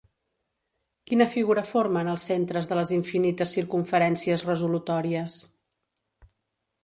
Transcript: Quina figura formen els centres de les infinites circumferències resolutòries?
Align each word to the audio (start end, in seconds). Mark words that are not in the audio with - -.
Quina 1.09 1.27
figura 1.33 1.63
formen 1.71 2.09
els 2.13 2.25
centres 2.31 2.71
de 2.71 2.79
les 2.79 2.93
infinites 2.97 3.53
circumferències 3.59 4.45
resolutòries? 4.49 5.37